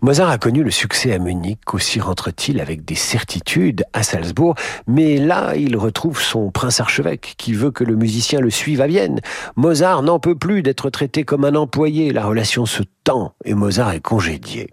Mozart 0.02 0.28
a 0.28 0.36
connu 0.36 0.62
le 0.62 0.70
succès 0.70 1.14
à 1.14 1.18
Munich, 1.18 1.72
aussi 1.72 1.98
rentre-t-il 1.98 2.60
avec 2.60 2.84
des 2.84 2.94
certitudes 2.94 3.86
à 3.94 4.02
Salzbourg, 4.02 4.54
mais 4.86 5.16
là 5.16 5.56
il 5.56 5.78
retrouve 5.78 6.20
son 6.20 6.50
prince 6.50 6.80
archevêque 6.80 7.36
qui 7.38 7.54
veut 7.54 7.70
que 7.70 7.84
le 7.84 7.96
musicien 7.96 8.40
le 8.40 8.50
suive 8.50 8.82
à 8.82 8.86
Vienne. 8.86 9.20
Mozart 9.56 10.02
n'en 10.02 10.18
peut 10.18 10.34
plus 10.34 10.62
d'être 10.62 10.90
traité 10.90 11.24
comme 11.24 11.46
un 11.46 11.54
employé, 11.54 12.12
la 12.12 12.26
relation 12.26 12.66
se 12.66 12.82
et 13.44 13.54
Mozart 13.54 13.92
est 13.92 14.00
congédié. 14.00 14.68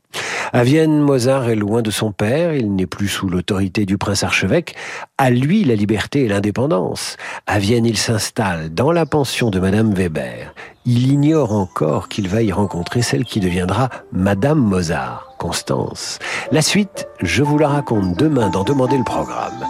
À 0.54 0.64
Vienne, 0.64 1.00
Mozart 1.00 1.50
est 1.50 1.56
loin 1.56 1.82
de 1.82 1.92
son 1.92 2.12
père, 2.12 2.54
il 2.54 2.76
n'est 2.76 2.86
plus 2.86 3.08
sous 3.08 3.28
l'autorité 3.28 3.86
du 3.86 3.98
prince 3.98 4.24
archevêque. 4.24 4.76
À 5.18 5.30
lui 5.30 5.64
la 5.64 5.76
liberté 5.76 6.26
et 6.26 6.28
l'indépendance. 6.28 7.18
À 7.48 7.60
Vienne, 7.60 7.86
il 7.86 7.98
s'installe 7.98 8.74
dans 8.74 8.92
la 8.92 9.06
pension 9.06 9.50
de 9.50 9.60
Madame 9.60 9.94
Weber. 9.94 10.54
Il 10.86 11.12
ignore 11.12 11.54
encore 11.54 12.10
qu'il 12.10 12.28
va 12.28 12.42
y 12.42 12.52
rencontrer 12.52 13.02
celle 13.02 13.26
qui 13.26 13.40
deviendra 13.40 13.90
Madame 14.12 14.60
Mozart, 14.60 15.34
Constance. 15.40 16.20
La 16.52 16.62
suite, 16.62 17.08
je 17.22 17.42
vous 17.42 17.58
la 17.58 17.70
raconte 17.70 18.18
demain 18.18 18.50
dans 18.50 18.64
Demander 18.64 18.98
le 18.98 19.04
programme. 19.04 19.66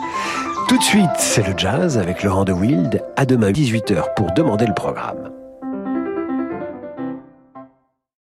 Tout 0.67 0.77
de 0.77 0.83
suite, 0.83 1.09
c'est 1.17 1.47
le 1.47 1.53
jazz 1.55 1.97
avec 1.97 2.23
Laurent 2.23 2.43
de 2.43 2.53
Wild. 2.53 3.03
À 3.15 3.25
demain 3.25 3.51
18h 3.51 4.15
pour 4.15 4.31
Demander 4.33 4.65
le 4.65 4.73
programme. 4.73 5.34